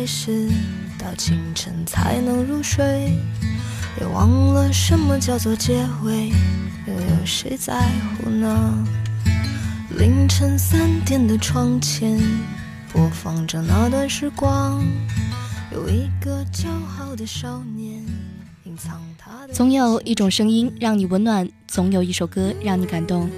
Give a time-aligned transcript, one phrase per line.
[0.00, 0.48] 开始
[0.98, 3.12] 到清晨才能入睡，
[4.00, 6.30] 也忘了什么叫做结尾，
[6.86, 8.88] 又有谁在乎呢？
[9.98, 12.18] 凌晨三点的窗前
[12.90, 14.82] 播放着那段时光，
[15.70, 18.02] 有一个骄傲的少年
[18.64, 19.52] 隐藏他的。
[19.52, 23.28] 总有一种声音让你温暖，总有一首歌让你感动。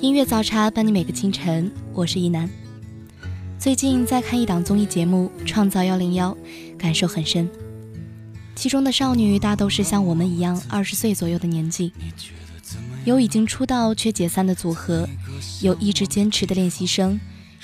[0.00, 2.50] 音乐早茶伴你每个清晨，我是一楠。
[3.62, 6.36] 最近在看一档综艺节目《创造幺零幺》，
[6.76, 7.48] 感受很深。
[8.56, 11.92] 其中的少女大都是像我们一样二十岁左右的年纪，
[13.04, 15.08] 有已经出道却解散的组合，
[15.60, 17.20] 有一直坚持的练习生，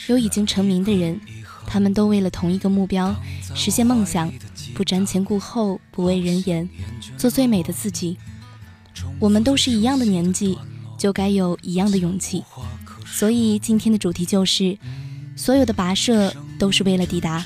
[0.07, 1.21] 有已经成名的人。
[1.67, 3.13] 他们都为了同一个目标，
[3.57, 4.33] 实现梦想，
[4.75, 6.69] 不瞻前顾后，不畏人言，
[7.17, 8.17] 做最美的自己。
[9.19, 10.57] 我们都是一样的年纪，
[10.97, 12.45] 就该有一样的勇气。
[13.05, 14.79] 所以今天的主题就是。
[15.39, 17.45] 所有的跋涉都是为了抵达，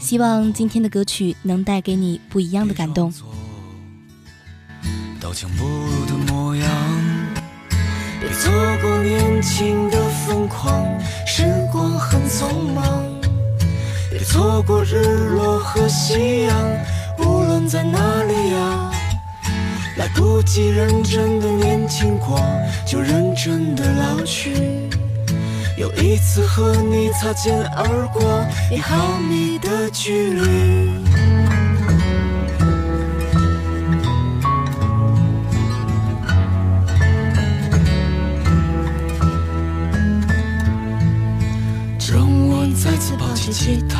[0.00, 3.10] 希望今天的歌曲能带给你不一样的感动。
[5.20, 6.68] 刀枪不入的模样，
[8.20, 8.52] 别错
[8.82, 9.96] 过年轻的
[10.26, 10.84] 疯狂，
[11.24, 13.04] 时光很匆忙，
[14.10, 14.96] 别错过日
[15.36, 16.56] 落和夕阳，
[17.20, 18.90] 无论在哪里呀，
[19.98, 22.42] 来不及认真的年轻过，
[22.84, 24.79] 就认真的老去。
[25.80, 30.90] 有一次和你擦肩而过，一毫米的距离。
[42.12, 43.98] 让我再次抱起吉他，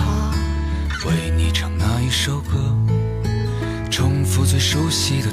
[1.09, 2.77] 为你唱那一首歌，
[3.91, 5.33] 重复最熟悉的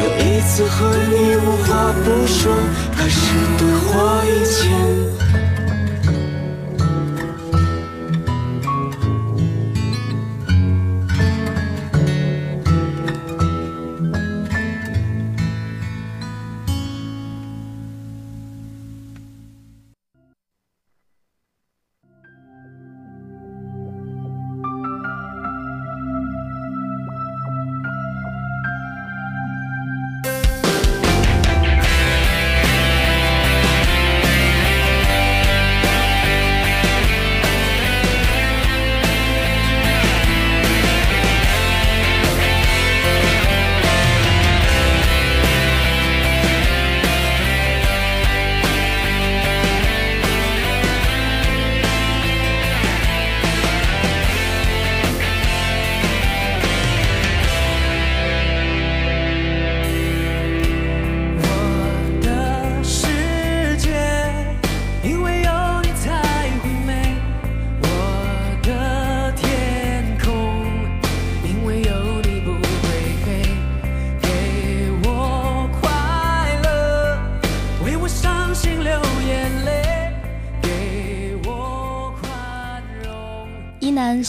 [0.00, 2.50] 又一次和你无话不说，
[2.96, 3.20] 开始
[3.58, 5.29] 对话以前。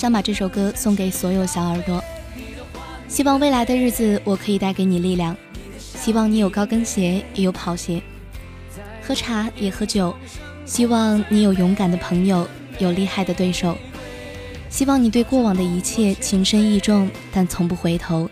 [0.01, 2.03] 想把这首歌送给所有小耳朵，
[3.07, 5.37] 希望未来的日子我可以带给你力量，
[5.77, 8.01] 希望你有高跟鞋也有跑鞋，
[9.03, 10.15] 喝茶也喝酒，
[10.65, 12.47] 希望你有勇敢的朋友，
[12.79, 13.77] 有厉害的对手，
[14.71, 18.27] 希望你对过往的一切情深意重，但从不回头，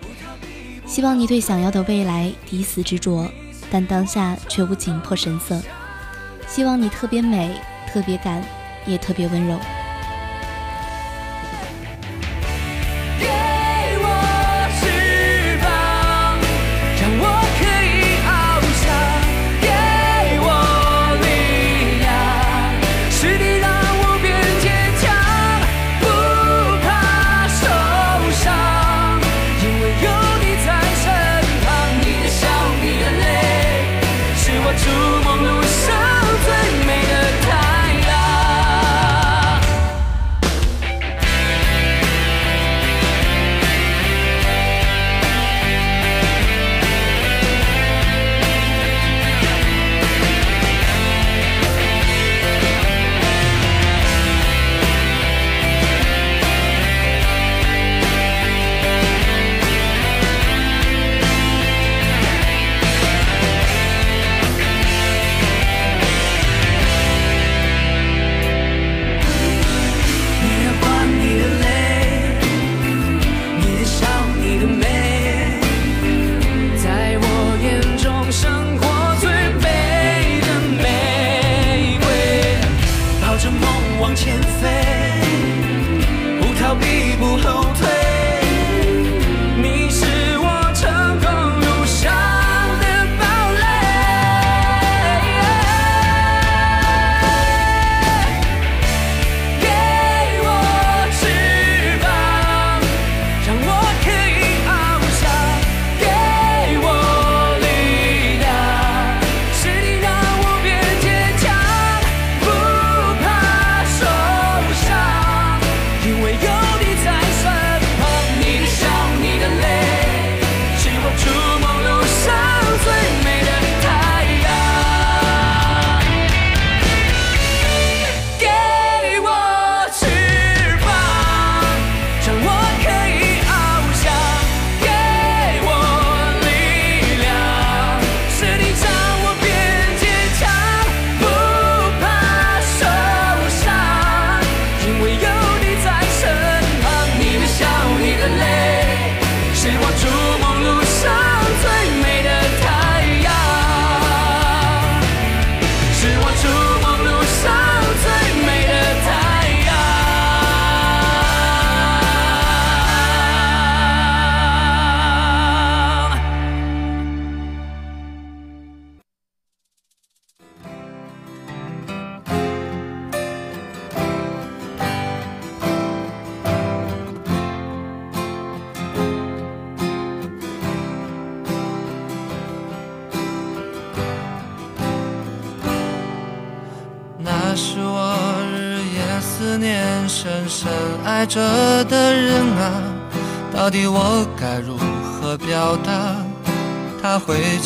[0.88, 3.30] 希望你对想要的未来抵死执着，
[3.69, 5.62] 但当下却无紧迫神色，
[6.48, 7.51] 希望你特别美，
[7.88, 8.44] 特别敢，
[8.88, 9.56] 也特别温柔。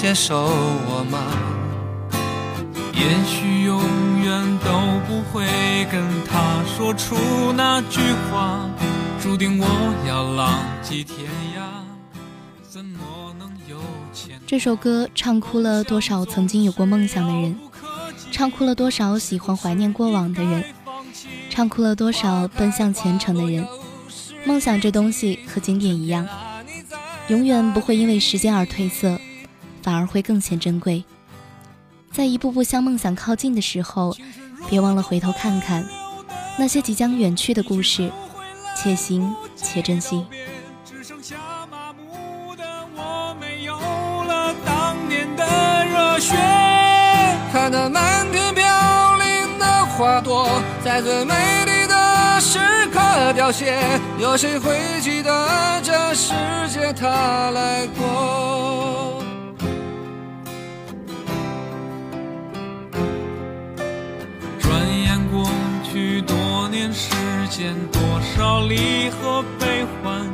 [0.04, 1.18] 接受我吗？
[2.94, 3.80] 也许永
[4.22, 5.46] 远都不会
[5.90, 7.16] 跟他说出
[7.56, 8.70] 那句话，
[9.22, 9.66] 注定我
[10.06, 11.20] 要浪迹天
[11.56, 11.62] 涯，
[12.70, 13.00] 怎么
[13.40, 13.78] 能有
[14.14, 14.38] 钱？
[14.46, 17.58] 这首歌唱哭了多少曾经有过梦想的人，
[18.30, 20.66] 唱哭了多少喜欢怀念过往的人。
[21.50, 23.66] 唱哭了多少奔向前程的人？
[24.44, 26.28] 梦想这东西和经典一样，
[27.30, 29.18] 永远不会因为时间而褪色，
[29.84, 31.04] 反而会更显珍贵。
[32.12, 34.16] 在一步步向梦想靠近的时候，
[34.70, 35.86] 别忘了回头看看
[36.58, 38.12] 那些即将远去的故事，
[38.76, 40.26] 且行且珍惜。
[47.52, 50.62] 看那满天飘零的花朵。
[50.84, 52.60] 在最美丽的时
[52.92, 53.78] 刻凋谢，
[54.20, 56.34] 有谁会记得这世
[56.70, 59.23] 界他来过？
[67.56, 68.02] 间，多
[68.36, 70.28] 少离合悲欢，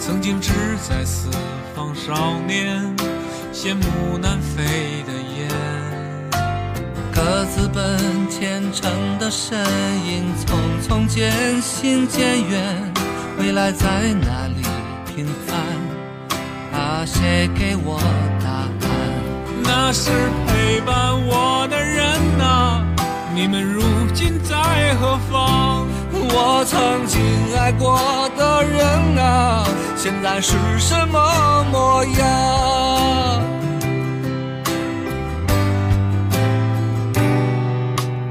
[0.00, 0.52] 曾经志
[0.82, 1.30] 在四
[1.72, 2.82] 方少年，
[3.52, 5.48] 羡慕南飞的雁。
[7.14, 8.90] 各自奔前程
[9.20, 9.56] 的身
[10.04, 12.92] 影，匆匆渐行渐远。
[13.38, 14.62] 未来在哪里
[15.14, 15.56] 平凡？
[16.76, 18.00] 啊，谁给我
[18.42, 18.90] 答案？
[19.62, 20.10] 那是
[20.48, 22.84] 陪伴我的人呐、
[23.32, 23.80] 你们如
[24.12, 24.56] 今在
[24.96, 25.86] 何方？
[26.36, 27.22] 我曾经
[27.56, 27.96] 爱过
[28.36, 28.84] 的人
[29.18, 29.64] 啊，
[29.96, 33.40] 现在是什么模样？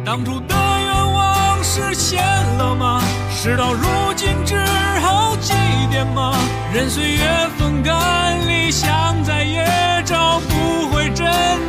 [0.05, 2.22] 当初的愿望实现
[2.57, 3.01] 了吗？
[3.31, 4.57] 事到如今只
[5.01, 5.53] 好祭
[5.89, 6.36] 奠吗？
[6.74, 9.65] 任岁月风干，理想再也
[10.05, 11.25] 找不回真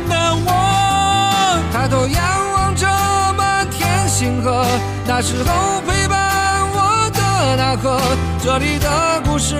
[0.09, 1.61] 的我。
[1.71, 2.85] 抬头仰望着
[3.37, 4.65] 满天星河，
[5.07, 6.04] 那时候陪
[8.41, 9.55] 这里的故事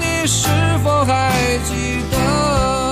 [0.00, 0.48] 你是
[0.82, 1.32] 否还
[1.64, 2.89] 记得？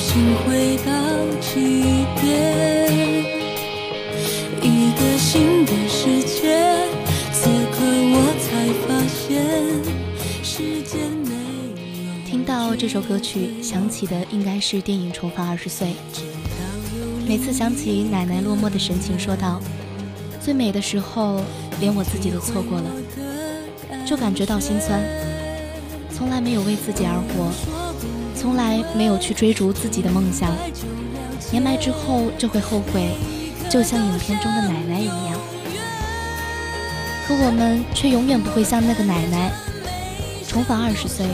[0.00, 0.92] 心回到
[1.42, 3.22] 起点。
[4.62, 6.56] 一个新的世界，
[7.30, 8.48] 此刻我才
[8.88, 9.44] 发现，
[10.42, 11.34] 时间没
[12.06, 12.26] 有。
[12.26, 15.88] 听到这首歌曲，想起的应该是电影《重返二十岁》。
[17.28, 19.60] 每次想起奶奶落寞的神情，说道
[20.42, 21.42] ：“最美的时候，
[21.78, 22.90] 连我自己都错过了，
[24.06, 24.98] 就感觉到心酸。
[26.10, 27.52] 从来没有为自己而活，
[28.40, 30.50] 从来没有去追逐自己的梦想。
[31.50, 33.10] 年迈之后就会后悔，
[33.68, 35.38] 就像影片中的奶奶一样。
[37.28, 39.52] 可我们却永远不会像那个奶奶，
[40.48, 41.26] 重返二十岁。”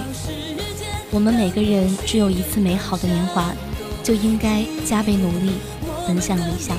[1.12, 3.54] 我们每个人只有一次美好的年华，
[4.02, 5.52] 就应该加倍努力，
[6.08, 6.76] 奔向理想。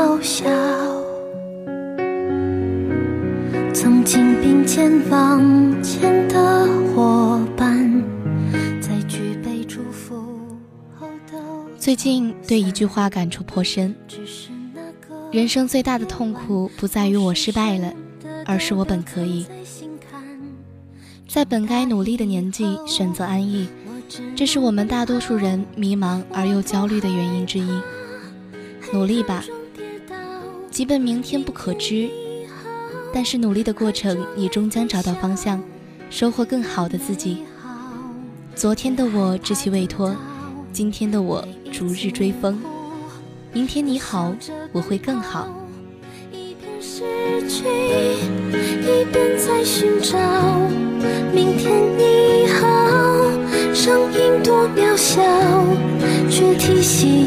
[0.00, 0.46] 渺小。
[3.74, 8.02] 曾经并肩往前的伙伴，
[8.80, 10.16] 在举杯祝福
[10.98, 11.38] 后都
[11.78, 13.94] 最近对一句话感触颇深：
[15.30, 17.92] 人生最大的痛苦不在于我失败了，
[18.46, 19.46] 而是我本可以
[21.28, 23.68] 在本该努力的年纪选择安逸。
[24.34, 27.80] 这是我们大多数人迷茫而又焦虑的原因之一。
[28.92, 29.44] 努力吧，
[30.70, 32.08] 即便明天不可知，
[33.12, 35.60] 但是努力的过程，你终将找到方向，
[36.08, 37.44] 收获更好的自己。
[38.54, 40.14] 昨天的我稚气未脱，
[40.72, 42.62] 今天的我逐日追风。
[43.52, 44.32] 明天你好，
[44.72, 45.48] 我会更好。
[46.32, 47.02] 一边失
[47.48, 50.18] 去，一边在寻找。
[51.34, 52.68] 明天你好，
[53.74, 55.20] 声音多渺小，
[56.30, 57.26] 却提醒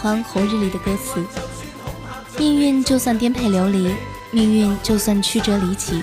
[0.00, 1.24] 欢《红日》里的歌词
[2.38, 3.92] ：“命运就算颠沛流离，
[4.30, 6.00] 命运就算曲折离奇，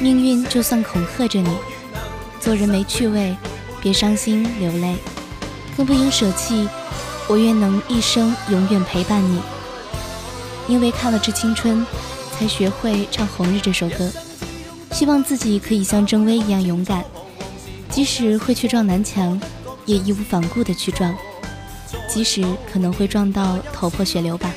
[0.00, 1.54] 命运就算恐吓着你，
[2.40, 3.36] 做人没趣味，
[3.82, 4.96] 别伤心流泪，
[5.76, 6.66] 更不应舍弃。
[7.28, 9.38] 我愿能一生永远陪伴你。”
[10.66, 11.82] 因为看了《致青春》，
[12.32, 14.10] 才学会唱《红日》这首歌。
[14.92, 17.04] 希望自己可以像郑薇一样勇敢，
[17.90, 19.38] 即使会去撞南墙，
[19.84, 21.14] 也义无反顾地去撞，
[22.08, 24.52] 即使可能会撞到头破血流吧。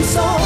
[0.00, 0.41] song.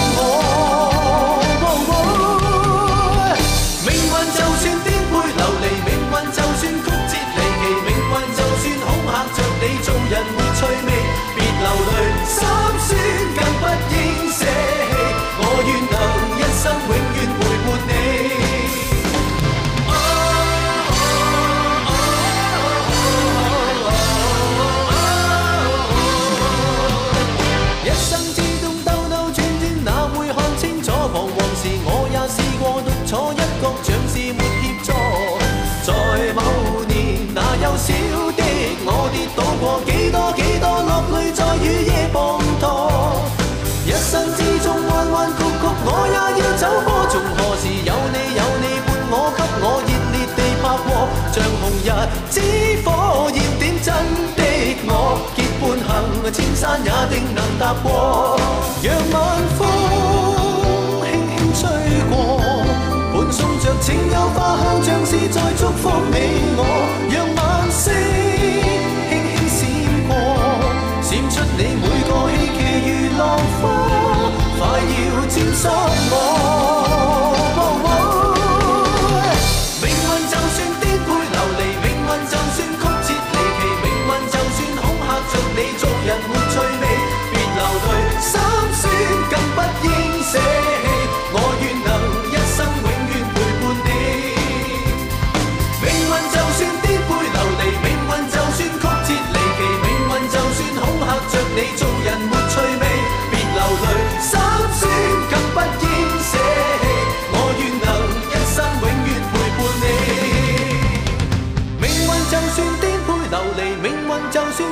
[51.66, 51.90] 红日
[52.30, 52.40] 之
[52.84, 53.92] 火焰点真
[54.36, 54.42] 的
[54.86, 58.38] 我，结伴行，千山也定能踏过。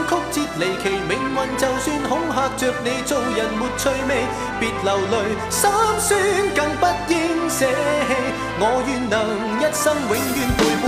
[0.08, 4.10] 曲折离奇，命运就算恐吓着你做人没趣味，
[4.58, 5.14] 别流泪，
[5.50, 6.10] 心酸
[6.54, 7.14] 更不应
[7.48, 8.10] 舍弃。
[8.60, 9.14] 我愿能
[9.60, 10.84] 一生永远陪伴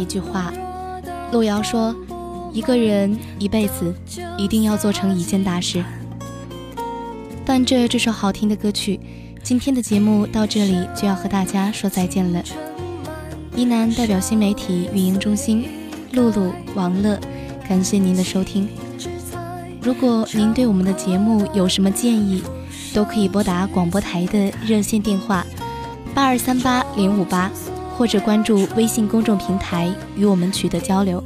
[0.00, 0.52] 一句话：
[1.30, 1.94] 路遥说，
[2.52, 3.94] 一个人一辈子
[4.38, 5.84] 一定要做成一件大事。
[7.44, 8.98] 伴着这首好听的歌曲，
[9.42, 12.42] 今天的节目到这里就要和大家说再见了。
[13.54, 15.68] 一南代表新媒体运营中心，
[16.12, 17.18] 露露、王乐，
[17.68, 18.68] 感谢您的收听。
[19.82, 22.42] 如果您对我们的节目有什么建议，
[22.94, 25.44] 都可以拨打广播台的热线电话
[26.14, 27.50] 八二三八零五八，
[28.00, 31.22] 或者关注微信公众平台与我们取得交流。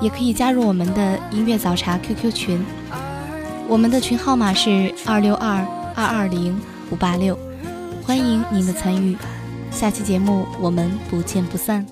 [0.00, 2.64] 也可以加入我们的音乐早茶 QQ 群，
[3.68, 5.62] 我们的群号码是二六二
[5.94, 6.58] 二二零
[6.90, 7.38] 五八六，
[8.02, 9.14] 欢迎您的参与。
[9.70, 11.84] 下期节目我们不见不散。